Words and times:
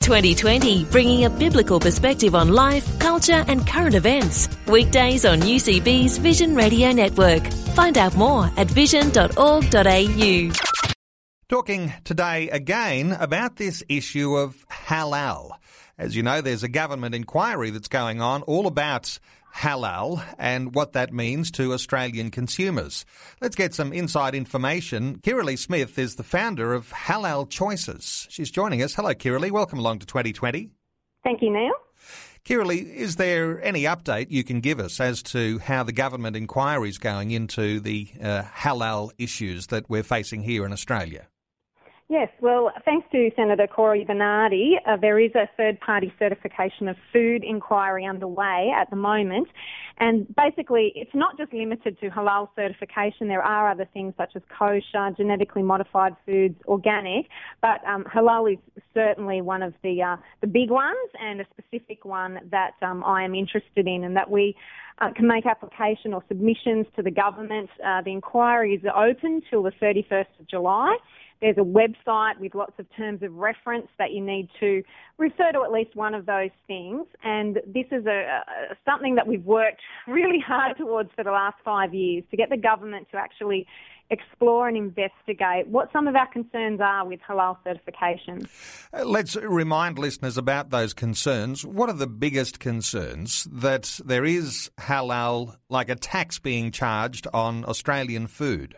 2020, 0.00 0.84
bringing 0.86 1.24
a 1.26 1.30
biblical 1.30 1.78
perspective 1.78 2.34
on 2.34 2.48
life, 2.48 2.98
culture, 2.98 3.44
and 3.48 3.66
current 3.66 3.94
events. 3.94 4.48
Weekdays 4.66 5.24
on 5.26 5.40
UCB's 5.40 6.16
Vision 6.18 6.54
Radio 6.54 6.90
Network. 6.92 7.46
Find 7.74 7.98
out 7.98 8.16
more 8.16 8.50
at 8.56 8.66
vision.org.au. 8.68 10.50
Talking 11.48 11.92
today 12.04 12.48
again 12.48 13.12
about 13.12 13.56
this 13.56 13.82
issue 13.88 14.36
of 14.36 14.64
halal. 14.68 15.50
As 16.00 16.16
you 16.16 16.22
know, 16.22 16.40
there's 16.40 16.62
a 16.62 16.68
government 16.68 17.14
inquiry 17.14 17.68
that's 17.68 17.86
going 17.86 18.22
on 18.22 18.40
all 18.44 18.66
about 18.66 19.18
halal 19.54 20.24
and 20.38 20.74
what 20.74 20.94
that 20.94 21.12
means 21.12 21.50
to 21.50 21.74
Australian 21.74 22.30
consumers. 22.30 23.04
Let's 23.42 23.54
get 23.54 23.74
some 23.74 23.92
inside 23.92 24.34
information. 24.34 25.18
Kirralie 25.18 25.58
Smith 25.58 25.98
is 25.98 26.14
the 26.14 26.22
founder 26.22 26.72
of 26.72 26.88
Halal 26.88 27.50
Choices. 27.50 28.26
She's 28.30 28.50
joining 28.50 28.82
us. 28.82 28.94
Hello, 28.94 29.12
Kirralie. 29.12 29.50
Welcome 29.50 29.78
along 29.78 29.98
to 29.98 30.06
2020. 30.06 30.70
Thank 31.22 31.42
you, 31.42 31.52
Neil. 31.52 31.74
Kirralie, 32.46 32.94
is 32.94 33.16
there 33.16 33.62
any 33.62 33.82
update 33.82 34.30
you 34.30 34.42
can 34.42 34.60
give 34.60 34.80
us 34.80 35.00
as 35.00 35.22
to 35.24 35.58
how 35.58 35.82
the 35.82 35.92
government 35.92 36.34
inquiry 36.34 36.88
is 36.88 36.96
going 36.96 37.30
into 37.30 37.78
the 37.78 38.08
uh, 38.22 38.44
halal 38.44 39.10
issues 39.18 39.66
that 39.66 39.90
we're 39.90 40.02
facing 40.02 40.44
here 40.44 40.64
in 40.64 40.72
Australia? 40.72 41.26
Yes, 42.10 42.28
well, 42.40 42.72
thanks 42.84 43.06
to 43.12 43.30
Senator 43.36 43.68
Cory 43.68 44.04
Bernardi, 44.04 44.72
uh, 44.84 44.96
there 44.96 45.20
is 45.20 45.30
a 45.36 45.48
third 45.56 45.78
party 45.78 46.12
certification 46.18 46.88
of 46.88 46.96
food 47.12 47.44
inquiry 47.44 48.04
underway 48.04 48.72
at 48.76 48.90
the 48.90 48.96
moment. 48.96 49.46
And 49.98 50.26
basically, 50.34 50.90
it's 50.96 51.14
not 51.14 51.38
just 51.38 51.52
limited 51.52 52.00
to 52.00 52.10
halal 52.10 52.48
certification. 52.56 53.28
There 53.28 53.44
are 53.44 53.70
other 53.70 53.88
things 53.94 54.14
such 54.16 54.32
as 54.34 54.42
kosher, 54.58 55.12
genetically 55.16 55.62
modified 55.62 56.16
foods, 56.26 56.56
organic, 56.64 57.26
but 57.62 57.78
um, 57.86 58.02
halal 58.12 58.54
is 58.54 58.58
certainly 58.92 59.40
one 59.40 59.62
of 59.62 59.74
the 59.84 60.02
uh, 60.02 60.16
the 60.40 60.48
big 60.48 60.70
ones 60.70 61.10
and 61.20 61.40
a 61.40 61.46
specific 61.56 62.04
one 62.04 62.40
that 62.50 62.72
um, 62.82 63.04
I 63.04 63.22
am 63.22 63.36
interested 63.36 63.86
in, 63.86 64.02
and 64.02 64.16
that 64.16 64.28
we 64.28 64.56
uh, 64.98 65.12
can 65.14 65.26
make 65.26 65.46
application 65.46 66.12
or 66.12 66.22
submissions 66.28 66.86
to 66.96 67.02
the 67.02 67.10
government. 67.10 67.70
Uh, 67.84 68.02
the 68.02 68.12
inquiry 68.12 68.74
is 68.74 68.82
open 68.94 69.42
till 69.50 69.62
the 69.62 69.72
31st 69.82 70.40
of 70.40 70.48
July. 70.48 70.96
There's 71.40 71.56
a 71.56 71.60
website 71.60 72.38
with 72.38 72.54
lots 72.54 72.74
of 72.78 72.86
terms 72.96 73.22
of 73.22 73.34
reference 73.34 73.88
that 73.98 74.10
you 74.10 74.22
need 74.22 74.50
to 74.60 74.82
refer 75.16 75.52
to 75.52 75.62
at 75.64 75.72
least 75.72 75.96
one 75.96 76.14
of 76.14 76.26
those 76.26 76.50
things. 76.66 77.06
And 77.24 77.56
this 77.66 77.86
is 77.90 78.04
a, 78.04 78.40
a, 78.70 78.76
something 78.84 79.14
that 79.14 79.26
we've 79.26 79.44
worked 79.44 79.80
really 80.06 80.40
hard 80.46 80.76
towards 80.76 81.10
for 81.16 81.24
the 81.24 81.30
last 81.30 81.56
five 81.64 81.94
years 81.94 82.24
to 82.30 82.36
get 82.36 82.50
the 82.50 82.58
government 82.58 83.08
to 83.12 83.16
actually 83.16 83.66
explore 84.10 84.68
and 84.68 84.76
investigate 84.76 85.68
what 85.68 85.90
some 85.92 86.06
of 86.06 86.16
our 86.16 86.26
concerns 86.32 86.80
are 86.80 87.06
with 87.06 87.20
halal 87.20 87.56
certification. 87.64 88.48
Uh, 88.92 89.04
let's 89.04 89.36
remind 89.36 89.98
listeners 89.98 90.36
about 90.36 90.70
those 90.70 90.92
concerns. 90.92 91.64
What 91.64 91.88
are 91.88 91.96
the 91.96 92.06
biggest 92.06 92.60
concerns 92.60 93.46
that 93.50 94.00
there 94.04 94.24
is 94.24 94.70
halal, 94.80 95.56
like 95.68 95.88
a 95.88 95.94
tax 95.94 96.38
being 96.38 96.70
charged 96.70 97.26
on 97.32 97.64
Australian 97.64 98.26
food? 98.26 98.76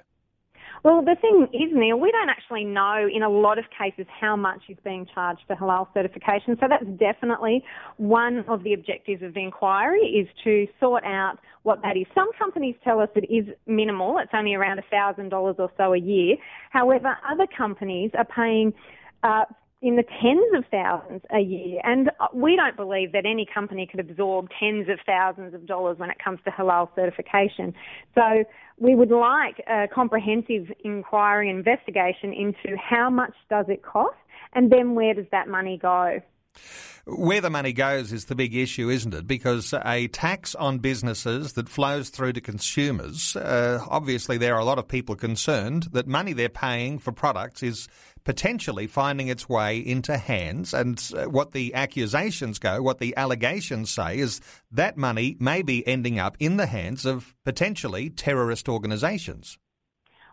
Well, 0.84 1.00
the 1.04 1.14
thing 1.20 1.46
is, 1.52 1.70
Neil, 1.72 1.96
we 1.98 2.10
don't 2.10 2.28
actually 2.28 2.64
know 2.64 3.08
in 3.12 3.22
a 3.22 3.28
lot 3.28 3.56
of 3.56 3.64
cases 3.78 4.04
how 4.20 4.34
much 4.34 4.62
is 4.68 4.76
being 4.84 5.06
charged 5.14 5.42
for 5.46 5.54
halal 5.54 5.86
certification. 5.94 6.56
So 6.58 6.66
that's 6.68 6.84
definitely 6.98 7.62
one 7.98 8.44
of 8.48 8.64
the 8.64 8.72
objectives 8.72 9.22
of 9.22 9.34
the 9.34 9.40
inquiry 9.44 10.00
is 10.00 10.26
to 10.42 10.66
sort 10.80 11.04
out 11.04 11.38
what 11.62 11.82
that 11.82 11.96
is. 11.96 12.06
Some 12.16 12.30
companies 12.36 12.74
tell 12.82 12.98
us 12.98 13.08
it 13.14 13.32
is 13.32 13.54
minimal. 13.68 14.18
It's 14.18 14.32
only 14.34 14.54
around 14.54 14.80
$1,000 14.92 15.32
or 15.32 15.70
so 15.76 15.92
a 15.92 15.98
year. 15.98 16.36
However, 16.70 17.16
other 17.30 17.46
companies 17.56 18.10
are 18.18 18.24
paying 18.24 18.72
uh, 19.22 19.44
in 19.82 19.96
the 19.96 20.04
tens 20.04 20.46
of 20.56 20.64
thousands 20.70 21.22
a 21.34 21.40
year. 21.40 21.80
And 21.82 22.10
we 22.32 22.54
don't 22.54 22.76
believe 22.76 23.10
that 23.12 23.26
any 23.26 23.44
company 23.52 23.88
could 23.90 23.98
absorb 23.98 24.48
tens 24.58 24.88
of 24.88 25.00
thousands 25.04 25.54
of 25.54 25.66
dollars 25.66 25.98
when 25.98 26.08
it 26.08 26.18
comes 26.22 26.38
to 26.44 26.50
halal 26.50 26.88
certification. 26.94 27.74
So 28.14 28.44
we 28.78 28.94
would 28.94 29.10
like 29.10 29.60
a 29.68 29.88
comprehensive 29.92 30.72
inquiry 30.84 31.50
investigation 31.50 32.32
into 32.32 32.76
how 32.78 33.10
much 33.10 33.34
does 33.50 33.66
it 33.68 33.82
cost 33.82 34.16
and 34.54 34.70
then 34.70 34.94
where 34.94 35.14
does 35.14 35.26
that 35.32 35.48
money 35.48 35.78
go. 35.82 36.20
Where 37.04 37.40
the 37.40 37.50
money 37.50 37.72
goes 37.72 38.12
is 38.12 38.26
the 38.26 38.36
big 38.36 38.54
issue, 38.54 38.88
isn't 38.88 39.12
it? 39.12 39.26
Because 39.26 39.74
a 39.84 40.06
tax 40.08 40.54
on 40.54 40.78
businesses 40.78 41.54
that 41.54 41.68
flows 41.68 42.10
through 42.10 42.34
to 42.34 42.40
consumers, 42.40 43.34
uh, 43.34 43.84
obviously 43.88 44.38
there 44.38 44.54
are 44.54 44.60
a 44.60 44.64
lot 44.64 44.78
of 44.78 44.86
people 44.86 45.16
concerned 45.16 45.88
that 45.92 46.06
money 46.06 46.32
they're 46.32 46.48
paying 46.48 47.00
for 47.00 47.10
products 47.10 47.62
is 47.62 47.88
potentially 48.24 48.86
finding 48.86 49.28
its 49.28 49.48
way 49.48 49.78
into 49.78 50.16
hands. 50.16 50.72
And 50.74 51.02
uh, 51.16 51.24
what 51.24 51.52
the 51.52 51.74
accusations 51.74 52.58
go, 52.58 52.82
what 52.82 52.98
the 52.98 53.16
allegations 53.16 53.90
say, 53.90 54.18
is 54.18 54.40
that 54.70 54.96
money 54.96 55.36
may 55.40 55.62
be 55.62 55.86
ending 55.86 56.18
up 56.18 56.36
in 56.38 56.56
the 56.56 56.66
hands 56.66 57.04
of 57.04 57.34
potentially 57.44 58.10
terrorist 58.10 58.68
organisations. 58.68 59.58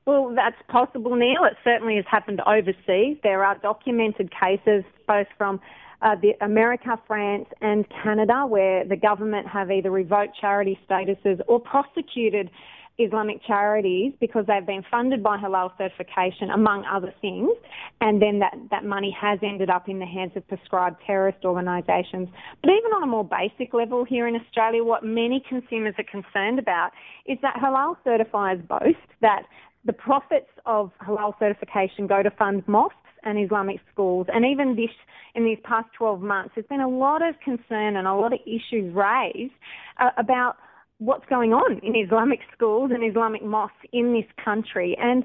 Well, 0.05 0.33
that's 0.35 0.55
possible, 0.69 1.16
Neil. 1.16 1.44
It 1.44 1.57
certainly 1.63 1.95
has 1.97 2.05
happened 2.09 2.41
overseas. 2.47 3.17
There 3.22 3.44
are 3.44 3.57
documented 3.59 4.31
cases, 4.31 4.83
both 5.07 5.27
from 5.38 5.59
uh, 6.01 6.16
the 6.21 6.33
America, 6.41 7.00
France, 7.06 7.47
and 7.61 7.85
Canada, 8.03 8.45
where 8.47 8.85
the 8.85 8.95
government 8.95 9.47
have 9.47 9.69
either 9.69 9.91
revoked 9.91 10.38
charity 10.39 10.79
statuses 10.89 11.41
or 11.47 11.59
prosecuted 11.59 12.50
Islamic 13.00 13.44
charities 13.46 14.14
because 14.20 14.46
they've 14.48 14.66
been 14.66 14.84
funded 14.92 15.24
by 15.24 15.38
halal 15.38 15.72
certification, 15.78 16.50
among 16.50 16.86
other 16.86 17.14
things, 17.22 17.50
and 18.02 18.22
then 18.22 18.40
that, 18.40 18.54
that 18.70 18.84
money 18.84 19.16
has 19.20 19.40
ended 19.42 19.70
up 19.70 19.88
in 19.88 20.00
the 20.00 20.06
hands 20.06 20.34
of 20.36 20.48
prescribed 20.48 20.98
terrorist 21.08 21.46
organisations. 21.46 22.28
But 22.62 22.72
even 22.72 22.92
on 22.92 23.04
a 23.04 23.08
more 23.08 23.24
basic 23.24 23.74
level 23.74 24.04
here 24.04 24.28
in 24.28 24.36
Australia, 24.36 24.84
what 24.84 25.04
many 25.04 25.42
consumers 25.48 25.96
are 25.98 26.04
concerned 26.04 26.60
about 26.60 26.92
is 27.26 27.38
that 27.42 27.56
halal 27.56 27.96
certifiers 28.06 28.66
boast 28.68 28.98
that 29.22 29.44
the 29.86 29.94
profits 29.94 30.50
of 30.66 30.92
halal 31.02 31.34
certification 31.40 32.06
go 32.06 32.22
to 32.22 32.30
fund 32.31 32.64
mosques 32.68 32.96
and 33.24 33.40
Islamic 33.40 33.80
schools. 33.92 34.28
And 34.34 34.46
even 34.46 34.76
this, 34.76 34.90
in 35.36 35.46
these 35.46 35.58
past 35.64 35.88
12 35.98 36.22
months, 36.22 36.52
there's 36.56 36.68
been 36.68 36.81
a 36.81 36.90
lot 36.90 37.22
of 37.28 37.36
concern 37.44 37.96
and 37.96 38.08
a 38.08 38.14
lot 38.14 38.34
of 38.34 38.40
issues 38.46 38.94
raised 38.94 39.54
uh, 40.00 40.10
about 40.18 40.58
what's 41.00 41.26
going 41.28 41.54
on 41.54 41.80
in 41.80 41.96
Islamic 41.96 42.40
schools 42.56 42.92
and 42.94 43.04
Islamic 43.04 43.44
mosques 43.44 43.76
in 43.92 44.14
this 44.14 44.30
country. 44.44 44.96
And, 45.02 45.24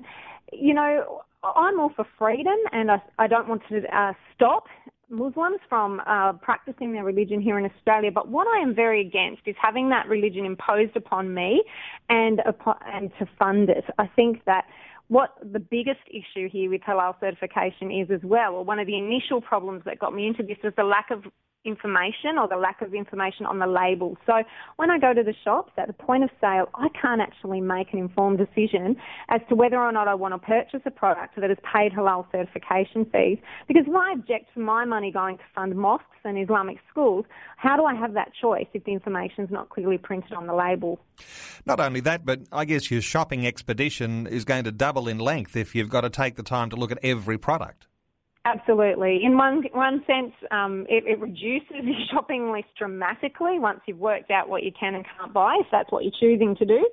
you 0.52 0.72
know, 0.72 1.22
I'm 1.42 1.78
all 1.78 1.92
for 1.94 2.06
freedom 2.18 2.56
and 2.72 2.90
I, 2.90 3.02
I 3.18 3.26
don't 3.26 3.48
want 3.48 3.62
to 3.68 3.82
uh, 3.94 4.12
stop 4.34 4.64
Muslims 5.10 5.58
from 5.68 6.00
uh, 6.06 6.32
practicing 6.34 6.92
their 6.92 7.04
religion 7.04 7.40
here 7.40 7.58
in 7.58 7.64
Australia. 7.64 8.10
But 8.10 8.28
what 8.28 8.46
I 8.46 8.60
am 8.60 8.74
very 8.74 9.00
against 9.00 9.42
is 9.46 9.54
having 9.60 9.90
that 9.90 10.08
religion 10.08 10.44
imposed 10.46 10.96
upon 10.96 11.34
me 11.34 11.62
and, 12.08 12.40
and 12.86 13.10
to 13.18 13.28
fund 13.38 13.68
it. 13.68 13.84
I 13.98 14.06
think 14.06 14.44
that 14.46 14.64
what 15.08 15.34
the 15.42 15.58
biggest 15.58 16.00
issue 16.08 16.48
here 16.48 16.70
with 16.70 16.80
halal 16.80 17.18
certification 17.20 17.90
is 17.90 18.10
as 18.10 18.20
well, 18.22 18.54
or 18.54 18.64
one 18.64 18.78
of 18.78 18.86
the 18.86 18.96
initial 18.96 19.40
problems 19.40 19.82
that 19.84 19.98
got 19.98 20.14
me 20.14 20.26
into 20.26 20.42
this 20.42 20.56
was 20.64 20.72
the 20.76 20.84
lack 20.84 21.10
of 21.10 21.24
information 21.64 22.38
or 22.38 22.48
the 22.48 22.56
lack 22.56 22.82
of 22.82 22.94
information 22.94 23.46
on 23.46 23.58
the 23.58 23.66
label. 23.66 24.16
So 24.26 24.42
when 24.76 24.90
I 24.90 24.98
go 24.98 25.14
to 25.14 25.22
the 25.22 25.34
shops 25.44 25.72
at 25.78 25.86
the 25.86 25.92
point 25.92 26.24
of 26.24 26.30
sale, 26.40 26.68
I 26.74 26.88
can't 27.00 27.20
actually 27.20 27.60
make 27.60 27.92
an 27.92 27.98
informed 27.98 28.38
decision 28.38 28.96
as 29.28 29.40
to 29.48 29.54
whether 29.54 29.76
or 29.76 29.92
not 29.92 30.08
I 30.08 30.14
want 30.14 30.34
to 30.34 30.38
purchase 30.38 30.80
a 30.84 30.90
product 30.90 31.36
that 31.36 31.48
has 31.48 31.58
paid 31.72 31.92
halal 31.92 32.26
certification 32.30 33.04
fees. 33.06 33.38
Because 33.66 33.84
if 33.86 33.94
I 33.94 34.12
object 34.12 34.52
to 34.54 34.60
my 34.60 34.84
money 34.84 35.10
going 35.10 35.38
to 35.38 35.44
fund 35.54 35.74
mosques 35.74 36.04
and 36.24 36.38
Islamic 36.38 36.78
schools, 36.90 37.24
how 37.56 37.76
do 37.76 37.84
I 37.84 37.94
have 37.94 38.14
that 38.14 38.32
choice 38.40 38.66
if 38.72 38.84
the 38.84 38.92
information 38.92 39.44
is 39.44 39.50
not 39.50 39.68
clearly 39.70 39.98
printed 39.98 40.32
on 40.32 40.46
the 40.46 40.54
label? 40.54 41.00
Not 41.66 41.80
only 41.80 42.00
that, 42.00 42.24
but 42.24 42.40
I 42.52 42.64
guess 42.64 42.90
your 42.90 43.00
shopping 43.00 43.46
expedition 43.46 44.26
is 44.26 44.44
going 44.44 44.64
to 44.64 44.72
double 44.72 45.08
in 45.08 45.18
length 45.18 45.56
if 45.56 45.74
you've 45.74 45.88
got 45.88 46.02
to 46.02 46.10
take 46.10 46.36
the 46.36 46.42
time 46.42 46.70
to 46.70 46.76
look 46.76 46.92
at 46.92 46.98
every 47.02 47.38
product. 47.38 47.86
Absolutely. 48.46 49.20
In 49.24 49.38
one 49.38 49.62
one 49.72 50.04
sense, 50.06 50.32
um, 50.50 50.86
it, 50.88 51.04
it, 51.06 51.18
reduces 51.18 51.82
your 51.82 51.96
shopping 52.12 52.52
list 52.52 52.68
dramatically 52.78 53.58
once 53.58 53.80
you've 53.86 53.98
worked 53.98 54.30
out 54.30 54.50
what 54.50 54.62
you 54.62 54.70
can 54.78 54.94
and 54.94 55.04
can't 55.18 55.32
buy, 55.32 55.56
if 55.60 55.66
that's 55.72 55.90
what 55.90 56.04
you're 56.04 56.12
choosing 56.20 56.54
to 56.56 56.66
do. 56.66 56.86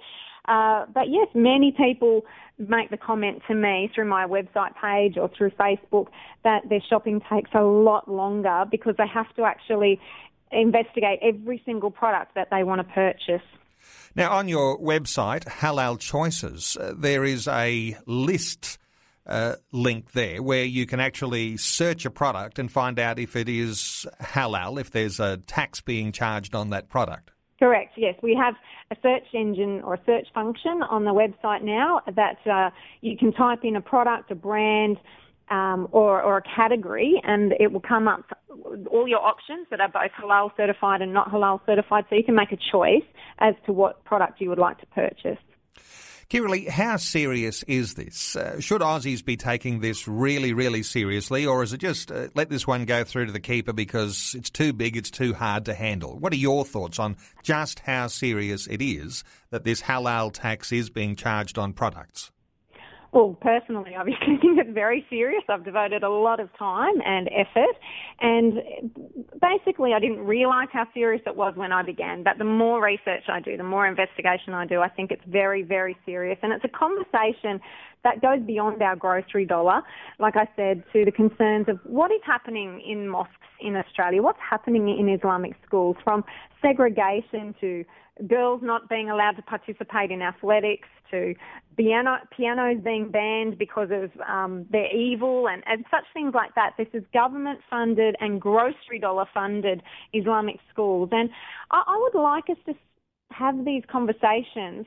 Uh, 0.48 0.86
but 0.94 1.10
yes, 1.10 1.28
many 1.36 1.74
people 1.76 2.22
make 2.58 2.90
the 2.90 2.98
comment 2.98 3.42
to 3.48 3.56
me 3.56 3.92
through 3.94 4.06
my 4.06 4.26
website 4.26 4.72
page 4.82 5.18
or 5.18 5.30
through 5.38 5.52
Facebook 5.52 6.08
that 6.44 6.62
their 6.70 6.82
shopping 6.90 7.22
takes 7.32 7.52
a 7.54 7.62
lot 7.62 8.08
longer 8.10 8.66
because 8.72 8.96
they 8.98 9.08
have 9.08 9.34
to 9.36 9.44
actually 9.44 10.00
investigate 10.52 11.20
every 11.22 11.62
single 11.66 11.92
product 11.92 12.34
that 12.36 12.48
they 12.50 12.64
want 12.64 12.80
to 12.80 12.94
purchase. 12.94 13.46
Now, 14.16 14.32
on 14.32 14.48
your 14.48 14.78
website, 14.80 15.46
Halal 15.46 16.00
Choices, 16.00 16.78
uh, 16.78 16.94
there 16.96 17.24
is 17.24 17.48
a 17.48 17.98
list 18.06 18.78
uh, 19.26 19.56
link 19.72 20.12
there 20.12 20.42
where 20.42 20.64
you 20.64 20.86
can 20.86 21.00
actually 21.00 21.58
search 21.58 22.06
a 22.06 22.10
product 22.10 22.60
and 22.60 22.72
find 22.72 23.00
out 23.00 23.20
if 23.20 23.36
it 23.36 23.48
is 23.48 24.06
halal, 24.22 24.80
if 24.80 24.92
there's 24.92 25.20
a 25.20 25.38
tax 25.38 25.82
being 25.82 26.12
charged 26.12 26.56
on 26.56 26.70
that 26.72 26.90
product. 26.90 27.32
Correct, 27.60 27.94
yes. 27.96 28.16
We 28.24 28.36
have 28.36 28.56
a 28.90 28.96
search 29.04 29.28
engine 29.36 29.82
or 29.82 29.94
a 29.94 30.00
search 30.06 30.28
function 30.34 30.82
on 30.82 31.06
the 31.06 31.12
website 31.12 31.62
now 31.62 32.02
that 32.16 32.40
uh, 32.52 32.72
you 33.02 33.16
can 33.16 33.32
type 33.32 33.60
in 33.64 33.76
a 33.76 33.82
product, 33.82 34.32
a 34.32 34.36
brand, 34.36 34.98
um, 35.52 35.88
or, 35.92 36.22
or, 36.22 36.38
a 36.38 36.42
category, 36.42 37.22
and 37.26 37.54
it 37.60 37.74
will 37.74 37.82
come 37.82 38.08
up 38.08 38.24
all 38.90 39.06
your 39.06 39.20
options 39.20 39.68
that 39.70 39.82
are 39.82 39.90
both 39.90 40.12
halal 40.18 40.50
certified 40.56 41.02
and 41.02 41.14
not 41.14 41.30
halal 41.30 41.60
certified, 41.66 42.06
so 42.10 42.16
you 42.16 42.24
can 42.24 42.36
make 42.36 42.54
a 42.54 42.58
choice 42.72 43.04
as 43.40 43.54
to 43.66 43.74
what 43.74 44.04
product 44.06 44.40
you 44.40 44.48
would 44.48 44.58
like 44.58 44.80
to 44.80 44.86
purchase. 44.88 45.38
Kirralie, 46.32 46.70
how 46.70 46.96
serious 46.96 47.62
is 47.64 47.96
this? 47.96 48.38
Uh, 48.38 48.62
should 48.62 48.80
Aussies 48.80 49.24
be 49.24 49.36
taking 49.36 49.82
this 49.82 50.08
really, 50.08 50.54
really 50.54 50.82
seriously, 50.82 51.46
or 51.46 51.62
is 51.62 51.74
it 51.74 51.80
just 51.80 52.10
uh, 52.10 52.30
let 52.36 52.50
this 52.50 52.66
one 52.66 52.86
go 52.86 53.04
through 53.04 53.26
to 53.26 53.34
the 53.34 53.42
keeper 53.42 53.74
because 53.74 54.34
it's 54.34 54.50
too 54.50 54.72
big, 54.72 54.96
it's 54.96 55.12
too 55.12 55.34
hard 55.34 55.66
to 55.66 55.74
handle? 55.74 56.18
What 56.18 56.32
are 56.32 56.38
your 56.38 56.64
thoughts 56.64 57.00
on 57.00 57.18
just 57.44 57.80
how 57.80 58.08
serious 58.08 58.66
it 58.68 58.82
is 58.82 59.26
that 59.50 59.66
this 59.66 59.82
halal 59.82 60.32
tax 60.32 60.72
is 60.72 60.90
being 60.90 61.18
charged 61.18 61.58
on 61.58 61.74
products? 61.74 62.32
Well, 63.14 63.38
personally, 63.42 63.94
I've 63.98 64.06
been 64.06 64.16
taking 64.22 64.58
it 64.58 64.74
very 64.74 65.06
serious. 65.10 65.44
I've 65.50 65.66
devoted 65.66 66.04
a 66.04 66.10
lot 66.10 66.40
of 66.40 66.48
time 66.58 66.96
and 67.06 67.30
effort, 67.30 67.76
and 68.22 68.54
basically, 69.42 69.94
I 69.94 70.00
didn't 70.00 70.26
realise 70.26 70.70
how 70.72 70.86
serious 70.94 71.22
it 71.26 71.36
was 71.36 71.54
when 71.58 71.74
I 71.74 71.84
began. 71.84 72.24
But 72.24 72.38
the 72.38 72.46
more 72.46 72.82
research 72.82 73.24
I 73.28 73.42
do, 73.42 73.58
the 73.58 73.64
more 73.64 73.86
investigation 73.86 74.54
I 74.54 74.66
do, 74.66 74.80
I 74.80 74.88
think 74.88 75.12
it's 75.12 75.24
very, 75.28 75.62
very 75.62 75.98
serious, 76.06 76.38
and 76.42 76.54
it's 76.54 76.64
a 76.64 76.70
conversation 76.70 77.60
that 78.04 78.22
goes 78.22 78.42
beyond 78.46 78.82
our 78.82 78.96
grocery 78.96 79.46
dollar. 79.46 79.82
Like 80.20 80.36
I 80.36 80.48
said, 80.56 80.84
to 80.94 81.06
the 81.06 81.12
concerns 81.12 81.68
of 81.68 81.80
what 81.84 82.12
is 82.12 82.22
happening 82.26 82.82
in 82.86 83.08
mosques 83.08 83.36
in 83.60 83.76
Australia, 83.76 84.22
what's 84.22 84.40
happening 84.48 84.90
in 84.90 85.10
Islamic 85.10 85.54
schools, 85.66 85.96
from 86.04 86.24
segregation 86.62 87.56
to 87.62 87.86
girls 88.28 88.62
not 88.64 88.90
being 88.90 89.10
allowed 89.10 89.34
to 89.34 89.42
participate 89.42 90.12
in 90.12 90.22
athletics 90.22 90.88
to 91.12 91.34
piano, 91.78 92.18
pianos 92.36 92.78
being 92.84 93.10
banned 93.10 93.58
because 93.58 93.90
of 93.92 94.12
um, 94.28 94.66
they're 94.72 94.94
evil 94.96 95.48
and, 95.48 95.64
and 95.66 95.86
such 95.92 96.06
things 96.14 96.34
like 96.34 96.54
that. 96.56 96.74
This 96.78 96.88
is 96.94 97.04
government 97.14 97.60
funded 97.70 98.16
and 98.20 98.40
grocery 98.40 99.00
dollar 99.00 99.26
funded 99.34 99.82
Islamic 100.14 100.58
schools. 100.72 101.10
And 101.12 101.30
I, 101.72 101.84
I 101.88 101.98
would 101.98 102.22
like 102.22 102.50
us 102.50 102.58
to 102.66 102.74
have 103.32 103.66
these 103.66 103.84
conversations 103.90 104.86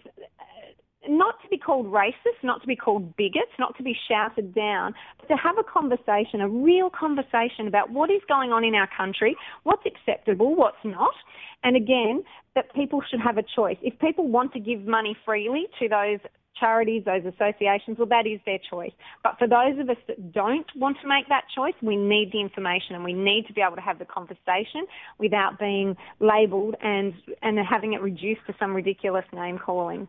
not 1.08 1.34
to 1.42 1.48
be 1.48 1.58
called 1.58 1.86
racist, 1.86 2.42
not 2.42 2.60
to 2.62 2.66
be 2.66 2.76
called 2.76 3.16
bigots, 3.16 3.52
not 3.58 3.76
to 3.76 3.82
be 3.82 3.96
shouted 4.08 4.54
down, 4.54 4.94
but 5.20 5.28
to 5.28 5.36
have 5.36 5.56
a 5.58 5.64
conversation, 5.64 6.40
a 6.40 6.48
real 6.48 6.90
conversation 6.90 7.66
about 7.66 7.90
what 7.90 8.10
is 8.10 8.20
going 8.28 8.52
on 8.52 8.64
in 8.64 8.74
our 8.74 8.88
country, 8.96 9.36
what's 9.64 9.84
acceptable, 9.86 10.54
what's 10.54 10.84
not. 10.84 11.14
And 11.62 11.76
again, 11.76 12.22
that 12.54 12.72
people 12.74 13.02
should 13.08 13.20
have 13.20 13.38
a 13.38 13.42
choice. 13.42 13.76
If 13.82 13.98
people 13.98 14.28
want 14.28 14.52
to 14.52 14.60
give 14.60 14.86
money 14.86 15.16
freely 15.24 15.66
to 15.80 15.88
those 15.88 16.20
charities, 16.58 17.04
those 17.04 17.24
associations, 17.24 17.98
well, 17.98 18.08
that 18.08 18.26
is 18.26 18.40
their 18.46 18.58
choice. 18.70 18.92
But 19.22 19.38
for 19.38 19.46
those 19.46 19.78
of 19.78 19.90
us 19.90 19.96
that 20.08 20.32
don't 20.32 20.66
want 20.76 20.98
to 21.02 21.08
make 21.08 21.28
that 21.28 21.44
choice, 21.54 21.74
we 21.82 21.96
need 21.96 22.30
the 22.32 22.40
information 22.40 22.94
and 22.94 23.04
we 23.04 23.12
need 23.12 23.46
to 23.46 23.52
be 23.52 23.60
able 23.60 23.76
to 23.76 23.82
have 23.82 23.98
the 23.98 24.04
conversation 24.04 24.86
without 25.18 25.58
being 25.58 25.96
labelled 26.20 26.76
and, 26.82 27.14
and 27.42 27.58
having 27.58 27.92
it 27.92 28.00
reduced 28.00 28.42
to 28.46 28.54
some 28.58 28.74
ridiculous 28.74 29.24
name 29.32 29.58
calling. 29.58 30.08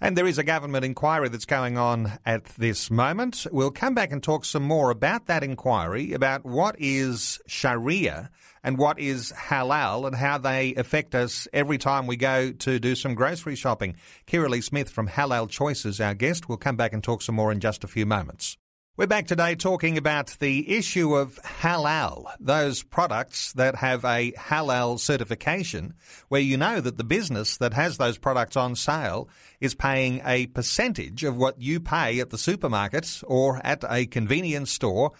And 0.00 0.16
there 0.16 0.26
is 0.26 0.38
a 0.38 0.44
government 0.44 0.84
inquiry 0.84 1.28
that's 1.28 1.44
going 1.44 1.78
on 1.78 2.12
at 2.24 2.44
this 2.56 2.90
moment. 2.90 3.46
We'll 3.50 3.70
come 3.70 3.94
back 3.94 4.12
and 4.12 4.22
talk 4.22 4.44
some 4.44 4.62
more 4.62 4.90
about 4.90 5.26
that 5.26 5.42
inquiry, 5.42 6.12
about 6.12 6.44
what 6.44 6.76
is 6.78 7.40
Sharia 7.46 8.30
and 8.62 8.78
what 8.78 8.98
is 8.98 9.32
halal 9.32 10.06
and 10.06 10.16
how 10.16 10.38
they 10.38 10.74
affect 10.74 11.14
us 11.14 11.48
every 11.52 11.78
time 11.78 12.06
we 12.06 12.16
go 12.16 12.52
to 12.52 12.78
do 12.78 12.94
some 12.94 13.14
grocery 13.14 13.56
shopping. 13.56 13.96
Kirralie 14.26 14.62
Smith 14.62 14.90
from 14.90 15.08
Halal 15.08 15.48
Choices, 15.78 16.00
our 16.00 16.14
guest. 16.14 16.48
We'll 16.48 16.58
come 16.58 16.76
back 16.76 16.92
and 16.92 17.04
talk 17.04 17.22
some 17.22 17.36
more 17.36 17.52
in 17.52 17.60
just 17.60 17.84
a 17.84 17.86
few 17.86 18.04
moments. 18.04 18.56
We're 18.96 19.06
back 19.06 19.28
today 19.28 19.54
talking 19.54 19.96
about 19.96 20.34
the 20.40 20.76
issue 20.76 21.14
of 21.14 21.38
halal, 21.44 22.24
those 22.40 22.82
products 22.82 23.52
that 23.52 23.76
have 23.76 24.04
a 24.04 24.32
halal 24.32 24.98
certification, 24.98 25.94
where 26.26 26.40
you 26.40 26.56
know 26.56 26.80
that 26.80 26.96
the 26.96 27.04
business 27.04 27.58
that 27.58 27.74
has 27.74 27.96
those 27.96 28.18
products 28.18 28.56
on 28.56 28.74
sale 28.74 29.28
is 29.60 29.76
paying 29.76 30.20
a 30.24 30.46
percentage 30.48 31.22
of 31.22 31.36
what 31.36 31.60
you 31.62 31.78
pay 31.78 32.18
at 32.18 32.30
the 32.30 32.38
supermarket 32.38 33.22
or 33.24 33.64
at 33.64 33.84
a 33.88 34.06
convenience 34.06 34.72
store 34.72 35.12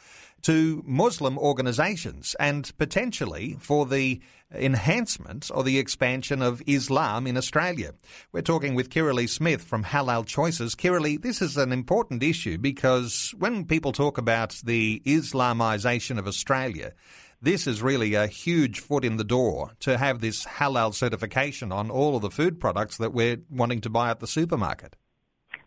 to 0.43 0.83
Muslim 0.85 1.39
organisations 1.39 2.35
and 2.41 2.77
potentially 2.79 3.57
for 3.61 3.87
the 3.87 4.21
enhancement 4.55 5.51
or 5.53 5.63
the 5.63 5.79
expansion 5.79 6.43
of 6.43 6.63
Islam 6.67 7.27
in 7.27 7.37
Australia. 7.37 7.93
We're 8.33 8.43
talking 8.43 8.75
with 8.75 8.91
Kirralie 8.91 9.29
Smith 9.29 9.63
from 9.63 9.85
Halal 9.85 10.27
Choices. 10.27 10.75
Kirralie, 10.75 11.21
this 11.21 11.43
is 11.43 11.57
an 11.57 11.73
important 11.73 12.23
issue 12.23 12.59
because 12.59 13.35
when 13.39 13.65
people 13.65 13.93
talk 13.93 14.19
about 14.19 14.61
the 14.65 15.03
Islamisation 15.05 16.19
of 16.19 16.27
Australia, 16.27 16.93
this 17.41 17.67
is 17.67 17.83
really 17.83 18.15
a 18.15 18.27
huge 18.27 18.81
foot 18.81 19.05
in 19.05 19.17
the 19.17 19.25
door 19.25 19.73
to 19.81 19.97
have 19.97 20.21
this 20.21 20.45
halal 20.45 20.95
certification 20.95 21.71
on 21.71 21.91
all 21.91 22.17
of 22.17 22.23
the 22.23 22.31
food 22.31 22.59
products 22.59 22.97
that 22.97 23.13
we're 23.13 23.39
wanting 23.51 23.81
to 23.83 23.91
buy 23.91 24.11
at 24.11 24.21
the 24.21 24.27
supermarket. 24.27 24.97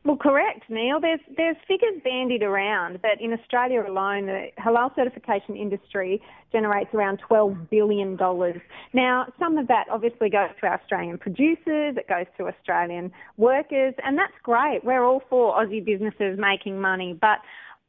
Well, 0.03 0.17
correct, 0.17 0.63
Neil. 0.67 0.99
There's 0.99 1.19
there's 1.37 1.57
figures 1.67 2.01
bandied 2.03 2.41
around 2.41 3.01
but 3.03 3.21
in 3.21 3.33
Australia 3.33 3.83
alone, 3.87 4.25
the 4.25 4.47
halal 4.59 4.95
certification 4.95 5.55
industry 5.55 6.21
generates 6.51 6.91
around 6.93 7.19
$12 7.29 7.69
billion. 7.69 8.17
Now, 8.93 9.27
some 9.39 9.57
of 9.57 9.67
that 9.67 9.85
obviously 9.91 10.29
goes 10.29 10.49
to 10.59 10.67
our 10.67 10.79
Australian 10.79 11.17
producers, 11.17 11.95
it 11.97 12.07
goes 12.09 12.25
to 12.37 12.47
Australian 12.47 13.11
workers, 13.37 13.93
and 14.03 14.17
that's 14.17 14.33
great. 14.43 14.79
We're 14.83 15.05
all 15.05 15.21
for 15.29 15.53
Aussie 15.53 15.85
businesses 15.85 16.37
making 16.39 16.81
money, 16.81 17.17
but 17.19 17.37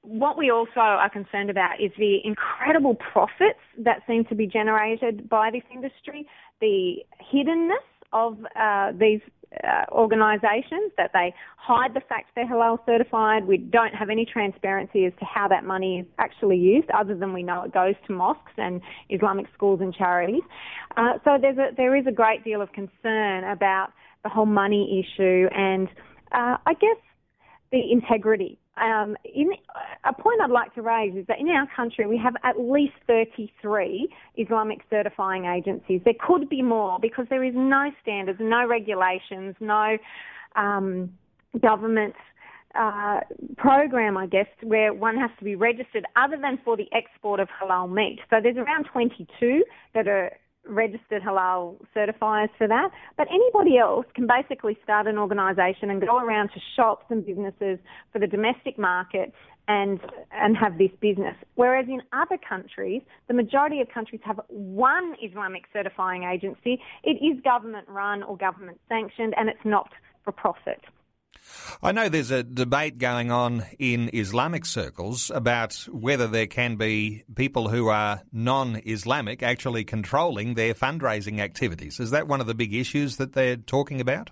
what 0.02 0.36
we 0.36 0.50
also 0.50 0.80
are 0.80 1.08
concerned 1.08 1.48
about 1.48 1.80
is 1.80 1.92
the 1.96 2.18
incredible 2.24 2.94
profits 2.94 3.60
that 3.78 4.02
seem 4.06 4.24
to 4.26 4.34
be 4.34 4.46
generated 4.46 5.28
by 5.28 5.50
this 5.50 5.62
industry, 5.72 6.28
the 6.60 6.96
hiddenness 7.32 7.86
of 8.12 8.38
uh, 8.60 8.92
these 8.98 9.20
uh, 9.64 9.84
organisations 9.92 10.92
that 10.96 11.10
they 11.12 11.34
hide 11.56 11.94
the 11.94 12.00
fact 12.00 12.30
they're 12.34 12.46
halal 12.46 12.78
certified. 12.86 13.46
We 13.46 13.58
don't 13.58 13.94
have 13.94 14.10
any 14.10 14.24
transparency 14.24 15.04
as 15.04 15.12
to 15.18 15.24
how 15.24 15.48
that 15.48 15.64
money 15.64 16.00
is 16.00 16.06
actually 16.18 16.56
used, 16.56 16.88
other 16.90 17.14
than 17.14 17.32
we 17.32 17.42
know 17.42 17.62
it 17.62 17.72
goes 17.72 17.94
to 18.06 18.12
mosques 18.12 18.52
and 18.56 18.80
Islamic 19.10 19.46
schools 19.54 19.80
and 19.80 19.94
charities. 19.94 20.42
Uh, 20.96 21.14
so 21.24 21.38
there's 21.40 21.58
a, 21.58 21.70
there 21.76 21.96
is 21.96 22.06
a 22.06 22.12
great 22.12 22.44
deal 22.44 22.62
of 22.62 22.72
concern 22.72 23.44
about 23.44 23.88
the 24.22 24.28
whole 24.28 24.46
money 24.46 25.04
issue 25.04 25.48
and 25.54 25.88
uh, 26.32 26.56
I 26.66 26.74
guess 26.74 26.96
the 27.72 27.80
integrity 27.90 28.58
um, 28.80 29.16
in, 29.24 29.52
a 30.04 30.12
point 30.12 30.40
I'd 30.40 30.50
like 30.50 30.74
to 30.74 30.82
raise 30.82 31.14
is 31.14 31.26
that 31.26 31.38
in 31.38 31.48
our 31.48 31.68
country 31.76 32.06
we 32.06 32.18
have 32.18 32.34
at 32.42 32.58
least 32.58 32.94
33 33.06 34.08
Islamic 34.36 34.80
certifying 34.90 35.44
agencies. 35.44 36.00
There 36.04 36.14
could 36.18 36.48
be 36.48 36.62
more 36.62 36.98
because 37.00 37.26
there 37.28 37.44
is 37.44 37.54
no 37.54 37.90
standards, 38.02 38.38
no 38.40 38.66
regulations, 38.66 39.54
no 39.60 39.98
um, 40.56 41.12
government 41.60 42.14
uh, 42.74 43.20
program, 43.58 44.16
I 44.16 44.26
guess, 44.26 44.46
where 44.62 44.94
one 44.94 45.16
has 45.18 45.30
to 45.38 45.44
be 45.44 45.54
registered 45.54 46.06
other 46.16 46.38
than 46.40 46.58
for 46.64 46.76
the 46.76 46.88
export 46.92 47.38
of 47.38 47.48
halal 47.48 47.92
meat. 47.92 48.20
So 48.30 48.36
there's 48.42 48.56
around 48.56 48.84
22 48.92 49.64
that 49.94 50.08
are 50.08 50.32
registered 50.66 51.22
halal 51.22 51.76
certifiers 51.94 52.48
for 52.56 52.68
that. 52.68 52.90
But 53.16 53.26
anybody 53.30 53.78
else 53.78 54.06
can 54.14 54.26
basically 54.26 54.78
start 54.82 55.06
an 55.06 55.18
organisation 55.18 55.90
and 55.90 56.00
go 56.00 56.18
around 56.18 56.48
to 56.48 56.60
shops 56.76 57.06
and 57.10 57.24
businesses 57.24 57.78
for 58.12 58.18
the 58.18 58.26
domestic 58.26 58.78
market 58.78 59.32
and 59.68 60.00
and 60.32 60.56
have 60.56 60.78
this 60.78 60.90
business. 61.00 61.36
Whereas 61.54 61.86
in 61.88 62.02
other 62.12 62.36
countries, 62.36 63.02
the 63.28 63.34
majority 63.34 63.80
of 63.80 63.88
countries 63.88 64.20
have 64.24 64.40
one 64.48 65.14
Islamic 65.22 65.64
certifying 65.72 66.24
agency. 66.24 66.80
It 67.04 67.24
is 67.24 67.40
government 67.42 67.88
run 67.88 68.22
or 68.22 68.36
government 68.36 68.80
sanctioned, 68.88 69.34
and 69.36 69.48
it's 69.48 69.64
not 69.64 69.90
for 70.24 70.32
profit. 70.32 70.80
I 71.82 71.92
know 71.92 72.08
there's 72.08 72.30
a 72.30 72.42
debate 72.42 72.98
going 72.98 73.30
on 73.30 73.64
in 73.78 74.10
Islamic 74.12 74.64
circles 74.64 75.30
about 75.34 75.74
whether 75.90 76.26
there 76.26 76.46
can 76.46 76.76
be 76.76 77.24
people 77.34 77.68
who 77.68 77.88
are 77.88 78.22
non 78.32 78.80
Islamic 78.86 79.42
actually 79.42 79.84
controlling 79.84 80.54
their 80.54 80.74
fundraising 80.74 81.40
activities. 81.40 81.98
Is 82.00 82.10
that 82.10 82.28
one 82.28 82.40
of 82.40 82.46
the 82.46 82.54
big 82.54 82.74
issues 82.74 83.16
that 83.16 83.32
they're 83.32 83.56
talking 83.56 84.00
about? 84.00 84.30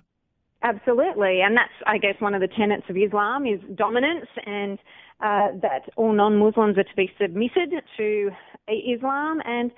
Absolutely, 0.63 1.41
and 1.41 1.57
that's, 1.57 1.73
I 1.87 1.97
guess, 1.97 2.15
one 2.19 2.35
of 2.35 2.41
the 2.41 2.47
tenets 2.47 2.83
of 2.87 2.95
Islam 2.95 3.47
is 3.47 3.59
dominance 3.75 4.27
and 4.45 4.77
uh, 5.19 5.47
that 5.61 5.89
all 5.95 6.13
non-Muslims 6.13 6.77
are 6.77 6.83
to 6.83 6.95
be 6.95 7.11
submitted 7.19 7.73
to 7.97 8.31
Islam. 8.67 9.41
And 9.45 9.71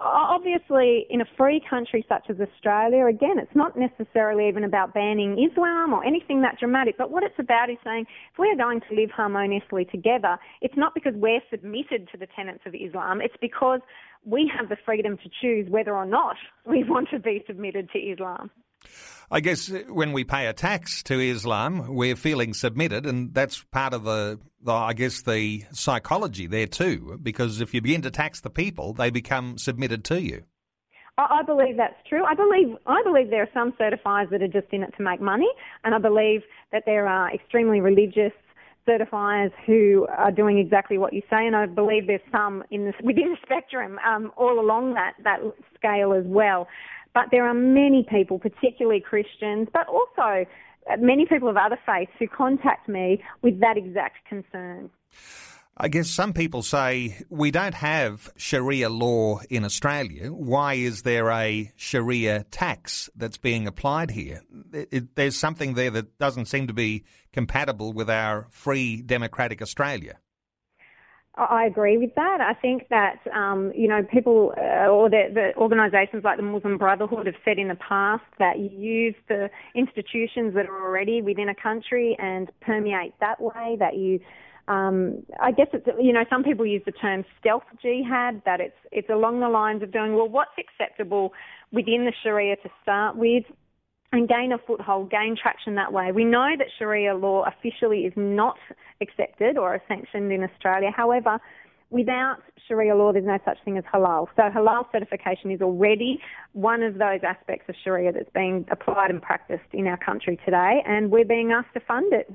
obviously, 0.00 1.06
in 1.10 1.20
a 1.20 1.24
free 1.36 1.62
country 1.68 2.04
such 2.08 2.26
as 2.30 2.36
Australia, 2.40 3.06
again, 3.06 3.38
it's 3.38 3.54
not 3.54 3.76
necessarily 3.76 4.48
even 4.48 4.64
about 4.64 4.94
banning 4.94 5.36
Islam 5.50 5.92
or 5.92 6.04
anything 6.04 6.42
that 6.42 6.58
dramatic, 6.58 6.96
but 6.96 7.10
what 7.10 7.22
it's 7.22 7.38
about 7.38 7.70
is 7.70 7.76
saying 7.84 8.06
if 8.32 8.38
we're 8.38 8.56
going 8.56 8.80
to 8.88 8.94
live 8.94 9.10
harmoniously 9.10 9.84
together, 9.84 10.38
it's 10.60 10.76
not 10.76 10.94
because 10.94 11.12
we're 11.16 11.42
submitted 11.50 12.08
to 12.12 12.18
the 12.18 12.26
tenets 12.34 12.62
of 12.66 12.74
Islam, 12.74 13.20
it's 13.20 13.36
because 13.40 13.80
we 14.24 14.50
have 14.56 14.68
the 14.68 14.76
freedom 14.84 15.16
to 15.18 15.30
choose 15.40 15.68
whether 15.70 15.94
or 15.94 16.06
not 16.06 16.36
we 16.66 16.84
want 16.84 17.08
to 17.10 17.18
be 17.18 17.42
submitted 17.46 17.90
to 17.92 17.98
Islam. 17.98 18.50
I 19.32 19.40
guess 19.40 19.70
when 19.88 20.12
we 20.12 20.24
pay 20.24 20.46
a 20.46 20.52
tax 20.52 21.04
to 21.04 21.20
Islam, 21.20 21.94
we're 21.94 22.16
feeling 22.16 22.52
submitted, 22.52 23.06
and 23.06 23.32
that's 23.32 23.62
part 23.70 23.94
of 23.94 24.02
the, 24.02 24.40
the, 24.60 24.72
I 24.72 24.92
guess, 24.92 25.22
the 25.22 25.64
psychology 25.70 26.48
there 26.48 26.66
too. 26.66 27.18
Because 27.22 27.60
if 27.60 27.72
you 27.72 27.80
begin 27.80 28.02
to 28.02 28.10
tax 28.10 28.40
the 28.40 28.50
people, 28.50 28.92
they 28.92 29.10
become 29.10 29.56
submitted 29.56 30.02
to 30.06 30.20
you. 30.20 30.42
I 31.16 31.42
believe 31.44 31.76
that's 31.76 31.96
true. 32.08 32.24
I 32.24 32.34
believe 32.34 32.76
I 32.86 33.02
believe 33.04 33.30
there 33.30 33.42
are 33.42 33.48
some 33.52 33.72
certifiers 33.72 34.30
that 34.30 34.42
are 34.42 34.48
just 34.48 34.72
in 34.72 34.82
it 34.82 34.94
to 34.96 35.02
make 35.02 35.20
money, 35.20 35.48
and 35.84 35.94
I 35.94 35.98
believe 35.98 36.42
that 36.72 36.84
there 36.86 37.06
are 37.06 37.32
extremely 37.32 37.80
religious 37.80 38.32
certifiers 38.88 39.52
who 39.66 40.06
are 40.16 40.30
doing 40.30 40.58
exactly 40.58 40.98
what 40.98 41.12
you 41.12 41.22
say, 41.30 41.46
and 41.46 41.54
I 41.54 41.66
believe 41.66 42.06
there's 42.06 42.20
some 42.32 42.64
in 42.70 42.86
the, 42.86 42.92
within 43.02 43.30
the 43.30 43.36
spectrum 43.42 43.98
um, 44.06 44.32
all 44.36 44.58
along 44.58 44.94
that 44.94 45.14
that 45.24 45.40
scale 45.76 46.12
as 46.12 46.24
well. 46.26 46.68
But 47.14 47.26
there 47.30 47.46
are 47.46 47.54
many 47.54 48.06
people, 48.08 48.38
particularly 48.38 49.00
Christians, 49.00 49.68
but 49.72 49.86
also 49.88 50.46
uh, 50.90 50.96
many 50.98 51.26
people 51.26 51.48
of 51.48 51.56
other 51.56 51.78
faiths 51.84 52.12
who 52.18 52.28
contact 52.28 52.88
me 52.88 53.22
with 53.42 53.60
that 53.60 53.76
exact 53.76 54.24
concern. 54.28 54.90
I 55.82 55.88
guess 55.88 56.10
some 56.10 56.34
people 56.34 56.62
say 56.62 57.16
we 57.30 57.50
don't 57.50 57.74
have 57.74 58.30
Sharia 58.36 58.90
law 58.90 59.40
in 59.48 59.64
Australia. 59.64 60.28
Why 60.28 60.74
is 60.74 61.02
there 61.02 61.30
a 61.30 61.72
Sharia 61.76 62.44
tax 62.50 63.08
that's 63.16 63.38
being 63.38 63.66
applied 63.66 64.10
here? 64.10 64.42
It, 64.74 64.88
it, 64.90 65.16
there's 65.16 65.38
something 65.38 65.74
there 65.74 65.90
that 65.90 66.18
doesn't 66.18 66.46
seem 66.46 66.66
to 66.66 66.74
be 66.74 67.04
compatible 67.32 67.94
with 67.94 68.10
our 68.10 68.46
free 68.50 69.00
democratic 69.00 69.62
Australia. 69.62 70.18
I 71.48 71.64
agree 71.64 71.96
with 71.96 72.14
that. 72.16 72.40
I 72.40 72.54
think 72.54 72.88
that 72.90 73.18
um, 73.34 73.72
you 73.74 73.88
know 73.88 74.02
people 74.02 74.52
uh, 74.58 74.88
or 74.88 75.08
the, 75.08 75.28
the, 75.32 75.60
organisations 75.60 76.22
like 76.24 76.36
the 76.36 76.42
Muslim 76.42 76.76
Brotherhood 76.76 77.26
have 77.26 77.36
said 77.44 77.58
in 77.58 77.68
the 77.68 77.76
past 77.76 78.24
that 78.38 78.58
you 78.58 78.68
use 78.68 79.14
the 79.28 79.48
institutions 79.74 80.54
that 80.54 80.66
are 80.66 80.86
already 80.86 81.22
within 81.22 81.48
a 81.48 81.54
country 81.54 82.16
and 82.18 82.50
permeate 82.60 83.14
that 83.20 83.40
way. 83.40 83.76
That 83.78 83.96
you, 83.96 84.20
um, 84.68 85.22
I 85.40 85.52
guess 85.52 85.68
it's 85.72 85.86
you 85.98 86.12
know 86.12 86.24
some 86.28 86.44
people 86.44 86.66
use 86.66 86.82
the 86.84 86.92
term 86.92 87.24
stealth 87.38 87.64
jihad. 87.80 88.42
That 88.44 88.60
it's 88.60 88.76
it's 88.92 89.08
along 89.08 89.40
the 89.40 89.48
lines 89.48 89.82
of 89.82 89.92
doing 89.92 90.14
well, 90.14 90.28
what's 90.28 90.50
acceptable 90.58 91.32
within 91.72 92.04
the 92.04 92.12
Sharia 92.22 92.56
to 92.56 92.68
start 92.82 93.16
with, 93.16 93.44
and 94.12 94.28
gain 94.28 94.52
a 94.52 94.58
foothold, 94.66 95.10
gain 95.10 95.36
traction 95.40 95.76
that 95.76 95.92
way. 95.92 96.10
We 96.12 96.24
know 96.24 96.50
that 96.58 96.66
Sharia 96.78 97.14
law 97.14 97.44
officially 97.46 98.00
is 98.00 98.12
not 98.16 98.56
accepted 99.00 99.56
or 99.56 99.80
sanctioned 99.86 100.32
in 100.32 100.42
Australia. 100.42 100.90
However, 100.94 101.38
without 101.90 102.38
Sharia 102.66 102.96
law, 102.96 103.12
there's 103.12 103.24
no 103.24 103.38
such 103.44 103.58
thing 103.64 103.78
as 103.78 103.84
halal. 103.92 104.26
So 104.36 104.42
halal 104.42 104.90
certification 104.90 105.50
is 105.50 105.60
already 105.60 106.20
one 106.52 106.82
of 106.82 106.94
those 106.94 107.20
aspects 107.22 107.68
of 107.68 107.76
Sharia 107.84 108.12
that's 108.12 108.30
being 108.34 108.66
applied 108.70 109.10
and 109.10 109.22
practiced 109.22 109.72
in 109.72 109.86
our 109.86 109.96
country 109.96 110.38
today, 110.44 110.82
and 110.86 111.10
we're 111.10 111.24
being 111.24 111.52
asked 111.52 111.74
to 111.74 111.80
fund 111.80 112.12
it. 112.12 112.30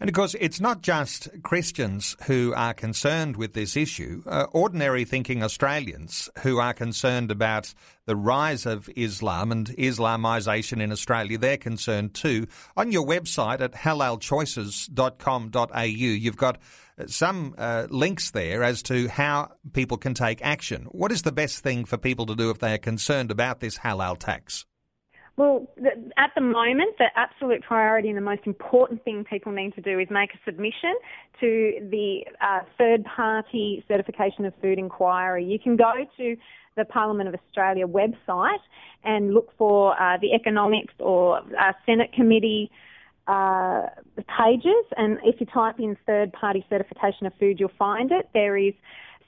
And 0.00 0.08
of 0.08 0.14
course, 0.14 0.34
it's 0.40 0.60
not 0.60 0.82
just 0.82 1.28
Christians 1.42 2.16
who 2.26 2.52
are 2.54 2.74
concerned 2.74 3.36
with 3.36 3.54
this 3.54 3.76
issue. 3.76 4.22
Uh, 4.26 4.46
ordinary 4.52 5.04
thinking 5.04 5.42
Australians 5.42 6.28
who 6.42 6.58
are 6.58 6.74
concerned 6.74 7.30
about 7.30 7.72
the 8.06 8.16
rise 8.16 8.66
of 8.66 8.90
Islam 8.96 9.52
and 9.52 9.70
Islamisation 9.70 10.80
in 10.80 10.90
Australia, 10.92 11.38
they're 11.38 11.56
concerned 11.56 12.14
too. 12.14 12.46
On 12.76 12.92
your 12.92 13.06
website 13.06 13.60
at 13.60 13.72
halalchoices.com.au, 13.72 15.82
you've 15.82 16.36
got 16.36 16.58
uh, 16.98 17.06
some 17.06 17.54
uh, 17.56 17.86
links 17.90 18.30
there 18.30 18.62
as 18.62 18.82
to 18.82 19.08
how 19.08 19.50
people 19.72 19.96
can 19.96 20.14
take 20.14 20.42
action. 20.42 20.86
What 20.90 21.12
is 21.12 21.22
the 21.22 21.32
best 21.32 21.60
thing 21.60 21.84
for 21.84 21.96
people 21.96 22.26
to 22.26 22.36
do 22.36 22.50
if 22.50 22.58
they 22.58 22.74
are 22.74 22.78
concerned 22.78 23.30
about 23.30 23.60
this 23.60 23.78
halal 23.78 24.18
tax? 24.18 24.66
Well, 25.36 25.68
at 26.16 26.30
the 26.36 26.40
moment, 26.40 26.96
the 26.98 27.06
absolute 27.16 27.62
priority 27.62 28.08
and 28.08 28.16
the 28.16 28.22
most 28.22 28.42
important 28.44 29.02
thing 29.02 29.24
people 29.28 29.50
need 29.50 29.74
to 29.74 29.80
do 29.80 29.98
is 29.98 30.06
make 30.08 30.30
a 30.32 30.38
submission 30.44 30.94
to 31.40 31.88
the 31.90 32.20
uh, 32.40 32.60
third 32.78 33.04
party 33.04 33.84
certification 33.88 34.44
of 34.44 34.54
food 34.62 34.78
inquiry. 34.78 35.44
You 35.44 35.58
can 35.58 35.74
go 35.76 35.92
to 36.16 36.36
the 36.76 36.84
Parliament 36.84 37.28
of 37.28 37.34
Australia 37.34 37.86
website 37.86 38.62
and 39.02 39.34
look 39.34 39.50
for 39.58 40.00
uh, 40.00 40.18
the 40.20 40.32
economics 40.34 40.94
or 41.00 41.38
uh, 41.38 41.72
Senate 41.84 42.12
committee 42.12 42.70
uh, 43.26 43.86
pages. 44.38 44.84
And 44.96 45.18
if 45.24 45.40
you 45.40 45.46
type 45.46 45.80
in 45.80 45.96
third 46.06 46.32
party 46.32 46.64
certification 46.68 47.26
of 47.26 47.32
food, 47.40 47.58
you'll 47.58 47.70
find 47.76 48.12
it. 48.12 48.28
There 48.34 48.56
is 48.56 48.74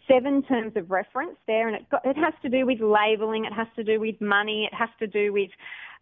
seven 0.08 0.42
terms 0.42 0.72
of 0.76 0.90
reference 0.90 1.36
there, 1.46 1.68
and 1.68 1.76
it, 1.76 1.90
got, 1.90 2.04
it 2.04 2.16
has 2.16 2.34
to 2.42 2.48
do 2.48 2.66
with 2.66 2.80
labelling, 2.80 3.44
it 3.44 3.52
has 3.52 3.68
to 3.76 3.84
do 3.84 4.00
with 4.00 4.20
money, 4.20 4.68
it 4.70 4.74
has 4.74 4.88
to 4.98 5.06
do 5.06 5.32
with 5.32 5.50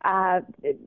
uh, 0.04 0.40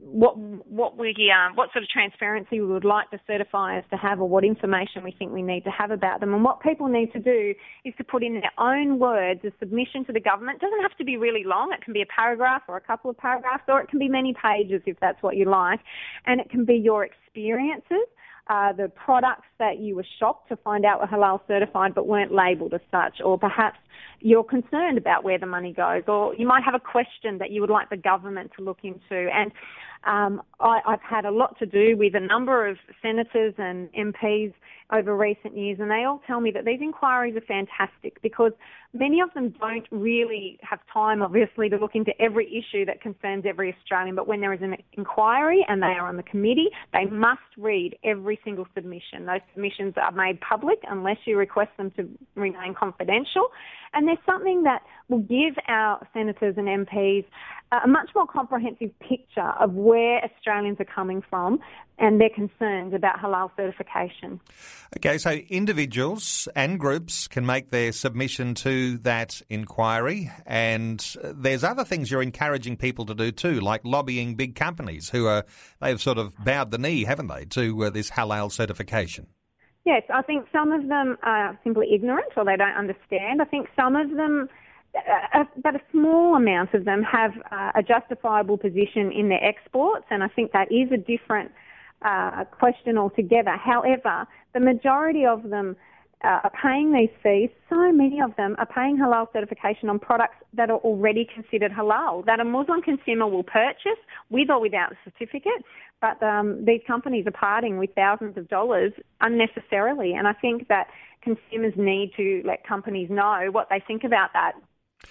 what 0.04 0.38
what 0.38 0.96
we 0.96 1.34
um, 1.34 1.56
what 1.56 1.72
sort 1.74 1.84
of 1.84 1.90
transparency 1.90 2.62
we 2.62 2.68
would 2.68 2.86
like 2.86 3.10
the 3.10 3.20
certifiers 3.28 3.88
to 3.90 3.98
have, 3.98 4.20
or 4.22 4.30
what 4.30 4.44
information 4.44 5.04
we 5.04 5.12
think 5.12 5.32
we 5.32 5.42
need 5.42 5.64
to 5.64 5.72
have 5.72 5.90
about 5.90 6.20
them. 6.20 6.36
And 6.36 6.44
what 6.44 6.62
people 6.62 6.88
need 6.88 7.12
to 7.14 7.20
do 7.20 7.56
is 7.84 7.96
to 7.98 8.04
put 8.04 8.22
in 8.24 8.34
their 8.34 8.52
own 8.60 9.00
words 9.00 9.42
a 9.44 9.52
submission 9.60 10.06
to 10.06 10.14
the 10.14 10.20
government. 10.20 10.58
It 10.62 10.66
doesn't 10.66 10.82
have 10.82 10.96
to 11.00 11.04
be 11.04 11.18
really 11.18 11.44
long. 11.44 11.74
It 11.74 11.84
can 11.84 11.94
be 11.94 12.04
a 12.04 12.12
paragraph 12.16 12.62
or 12.68 12.78
a 12.78 12.82
couple 12.82 13.10
of 13.10 13.18
paragraphs, 13.18 13.64
or 13.68 13.82
it 13.82 13.90
can 13.90 13.98
be 13.98 14.08
many 14.08 14.36
pages 14.40 14.84
if 14.86 15.00
that's 15.00 15.22
what 15.24 15.36
you 15.36 15.46
like. 15.46 15.80
And 16.28 16.40
it 16.40 16.52
can 16.52 16.64
be 16.64 16.76
your 16.76 17.04
experiences. 17.04 18.06
Uh, 18.50 18.72
the 18.72 18.90
products 18.90 19.48
that 19.60 19.80
you 19.80 19.96
were 19.96 20.06
shocked 20.20 20.48
to 20.50 20.56
find 20.58 20.86
out 20.86 21.02
were 21.02 21.08
halal 21.08 21.40
certified 21.48 21.94
but 21.94 22.08
weren't 22.08 22.34
labelled 22.34 22.74
as 22.74 22.82
such, 22.92 23.20
or 23.24 23.38
perhaps 23.38 23.78
you're 24.20 24.44
concerned 24.44 24.98
about 24.98 25.24
where 25.24 25.38
the 25.38 25.46
money 25.46 25.74
goes, 25.74 26.04
or 26.08 26.34
you 26.36 26.48
might 26.48 26.64
have 26.64 26.74
a 26.74 26.80
question 26.80 27.38
that 27.40 27.52
you 27.52 27.62
would 27.62 27.70
like 27.70 27.90
the 27.90 27.98
government 27.98 28.52
to 28.58 28.64
look 28.64 28.80
into. 28.84 29.30
And 29.34 29.52
um, 30.06 30.42
I, 30.60 30.80
I've 30.88 31.02
had 31.02 31.26
a 31.26 31.32
lot 31.32 31.58
to 31.60 31.66
do 31.66 31.98
with 31.98 32.16
a 32.16 32.20
number 32.20 32.68
of 32.68 32.78
senators 33.02 33.54
and 33.58 33.90
MPs 33.94 34.54
over 34.92 35.16
recent 35.16 35.58
years, 35.58 35.80
and 35.80 35.92
they 35.92 36.06
all 36.06 36.22
tell 36.26 36.40
me 36.40 36.52
that 36.52 36.64
these 36.66 36.80
inquiries 36.82 37.36
are 37.36 37.42
fantastic 37.42 38.22
because 38.22 38.54
many 38.94 39.20
of 39.20 39.34
them 39.34 39.54
don't 39.60 39.86
really 39.92 40.58
have 40.62 40.80
time, 40.92 41.22
obviously, 41.22 41.68
to 41.70 41.78
look 41.78 41.94
into 41.94 42.12
every 42.22 42.48
issue 42.48 42.86
that 42.86 43.02
concerns 43.02 43.46
every 43.46 43.76
Australian. 43.78 44.16
But 44.16 44.28
when 44.28 44.40
there 44.40 44.54
is 44.54 44.62
an 44.62 44.78
inquiry 44.94 45.66
and 45.68 45.82
they 45.82 45.88
are 45.88 46.08
on 46.08 46.16
the 46.16 46.24
committee, 46.24 46.70
they 46.94 47.06
must 47.06 47.42
read 47.58 47.98
every 48.04 48.40
single 48.46 48.66
submission. 48.74 49.26
Those 49.26 49.42
submissions 49.54 49.96
are 49.98 50.12
made 50.12 50.40
public 50.40 50.80
unless 50.90 51.18
you 51.26 51.38
request 51.38 51.72
them 51.78 51.92
to 51.92 52.08
remain 52.36 52.74
confidential. 52.74 53.50
And 53.94 54.08
there's 54.08 54.18
something 54.26 54.64
that 54.64 54.84
will 55.10 55.20
give 55.20 55.56
our 55.68 56.06
senators 56.14 56.56
and 56.58 56.68
MPs 56.68 57.26
a 57.72 57.88
much 57.88 58.10
more 58.16 58.26
comprehensive 58.26 58.98
picture 59.00 59.54
of 59.60 59.74
where 59.74 60.24
Australians 60.24 60.80
are 60.80 60.86
coming 60.86 61.22
from 61.30 61.60
and 62.00 62.22
their 62.22 62.30
concerns 62.30 62.94
about 62.94 63.20
halal 63.20 63.50
certification. 63.58 64.40
Okay, 64.96 65.18
so 65.18 65.32
individuals 65.32 66.48
and 66.56 66.80
groups 66.80 67.28
can 67.28 67.46
make 67.46 67.72
their 67.72 67.92
submission 67.92 68.54
to 68.56 68.98
that 69.00 69.42
inquiry, 69.50 70.32
and 70.46 71.16
there's 71.24 71.64
other 71.64 71.84
things 71.84 72.10
you're 72.10 72.22
encouraging 72.22 72.78
people 72.78 73.06
to 73.06 73.14
do 73.14 73.32
too, 73.32 73.60
like 73.60 73.82
lobbying 73.84 74.36
big 74.36 74.56
companies 74.56 75.10
who 75.10 75.28
are 75.28 75.44
they've 75.82 76.02
sort 76.02 76.18
of 76.18 76.34
bowed 76.44 76.72
the 76.72 76.78
knee, 76.78 77.04
haven't 77.04 77.28
they, 77.28 77.46
to 77.46 77.84
uh, 77.84 77.90
this 77.90 78.12
halal 78.12 78.52
certification. 78.52 79.28
Yes, 79.86 80.04
I 80.14 80.22
think 80.22 80.48
some 80.52 80.74
of 80.74 80.88
them 80.90 81.18
are 81.24 81.58
simply 81.64 81.94
ignorant 81.94 82.34
or 82.36 82.44
they 82.44 82.58
don't 82.58 82.76
understand. 82.76 83.42
I 83.42 83.46
think 83.46 83.68
some 83.74 83.96
of 83.96 84.10
them, 84.10 84.50
uh, 84.94 85.40
uh, 85.40 85.44
but 85.64 85.76
a 85.76 85.82
small 85.92 86.36
amount 86.36 86.74
of 86.74 86.84
them 86.84 87.04
have 87.04 87.32
uh, 87.52 87.72
a 87.74 87.84
justifiable 87.84 88.58
position 88.58 89.14
in 89.14 89.30
their 89.30 89.42
exports, 89.42 90.06
and 90.10 90.24
I 90.24 90.28
think 90.28 90.52
that 90.52 90.72
is 90.72 90.92
a 90.92 90.98
different 90.98 91.52
uh, 92.04 92.44
question 92.46 92.98
altogether. 92.98 93.58
However, 93.58 94.28
the 94.54 94.60
majority 94.60 95.26
of 95.26 95.50
them 95.50 95.76
uh, 96.24 96.40
are 96.44 96.52
paying 96.62 96.92
these 96.94 97.10
fees. 97.22 97.50
So 97.70 97.92
many 97.92 98.20
of 98.22 98.36
them 98.38 98.56
are 98.58 98.66
paying 98.66 98.98
halal 98.98 99.32
certification 99.34 99.90
on 99.90 100.00
products 100.00 100.36
that 100.54 100.70
are 100.70 100.80
already 100.80 101.28
considered 101.32 101.72
halal, 101.72 102.26
that 102.26 102.40
a 102.40 102.44
Muslim 102.44 102.82
consumer 102.82 103.28
will 103.28 103.44
purchase 103.44 104.00
with 104.30 104.50
or 104.50 104.60
without 104.60 104.90
the 104.90 104.98
certificate. 105.04 105.64
But 106.02 106.22
um, 106.24 106.66
these 106.66 106.82
companies 106.88 107.26
are 107.28 107.32
parting 107.32 107.78
with 107.78 107.92
thousands 107.96 108.38
of 108.38 108.48
dollars 108.48 108.94
unnecessarily. 109.22 110.14
And 110.14 110.28
I 110.28 110.34
think 110.34 110.68
that 110.68 110.88
consumers 111.22 111.74
need 111.76 112.14
to 112.18 112.42
let 112.46 112.66
companies 112.66 113.10
know 113.10 113.50
what 113.52 113.68
they 113.70 113.84
think 113.86 114.04
about 114.04 114.32
that. 114.34 114.54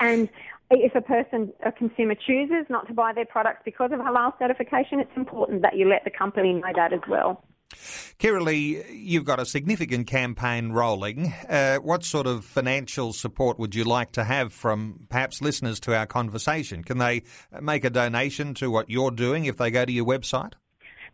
And 0.01 0.29
if 0.71 0.95
a 0.95 1.01
person, 1.01 1.53
a 1.65 1.73
consumer 1.73 2.15
chooses 2.15 2.67
not 2.69 2.87
to 2.89 2.95
buy 2.95 3.13
their 3.13 3.27
products 3.27 3.63
because 3.65 3.93
of 3.93 4.01
halal 4.01 4.37
certification, 4.39 5.01
it's 5.01 5.17
important 5.17 5.63
that 5.63 5.77
you 5.77 5.89
let 5.89 6.05
the 6.05 6.11
company 6.11 6.53
know 6.53 6.73
that 6.75 6.93
as 6.93 7.01
well. 7.09 7.45
Kirralie, 8.19 8.85
you've 8.91 9.25
got 9.25 9.41
a 9.41 9.47
significant 9.47 10.07
campaign 10.07 10.71
rolling. 10.71 11.33
Uh, 11.49 11.77
what 11.79 12.05
sort 12.05 12.27
of 12.27 12.45
financial 12.45 13.13
support 13.13 13.59
would 13.59 13.75
you 13.75 13.85
like 13.85 14.13
to 14.13 14.25
have 14.25 14.53
from 14.53 15.07
perhaps 15.09 15.43
listeners 15.43 15.81
to 15.81 15.97
our 15.97 16.07
conversation? 16.07 16.85
Can 16.85 16.99
they 16.99 17.23
make 17.61 17.85
a 17.85 17.91
donation 17.91 18.55
to 18.55 18.71
what 18.71 18.89
you're 18.89 19.11
doing 19.11 19.45
if 19.45 19.57
they 19.57 19.71
go 19.71 19.85
to 19.85 19.93
your 19.93 20.07
website? 20.07 20.53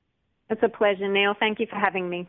It's 0.50 0.62
a 0.62 0.68
pleasure, 0.68 1.08
Neil. 1.08 1.34
Thank 1.38 1.60
you 1.60 1.66
for 1.66 1.76
having 1.76 2.08
me. 2.08 2.28